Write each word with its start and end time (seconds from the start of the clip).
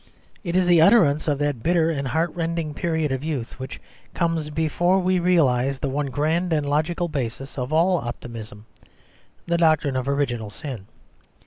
It 0.43 0.55
is 0.55 0.65
the 0.65 0.81
utterance 0.81 1.27
of 1.27 1.37
that 1.37 1.61
bitter 1.61 1.91
and 1.91 2.07
heartrending 2.07 2.73
period 2.73 3.11
of 3.11 3.23
youth 3.23 3.59
which 3.59 3.79
comes 4.15 4.49
before 4.49 4.97
we 4.97 5.19
realise 5.19 5.77
the 5.77 5.89
one 5.89 6.07
grand 6.07 6.51
and 6.51 6.67
logical 6.67 7.07
basis 7.07 7.55
of 7.55 7.71
all 7.71 7.97
optimism 7.97 8.65
the 9.45 9.57
doctrine 9.57 9.95
of 9.95 10.07
original 10.09 10.49
sin. 10.49 10.87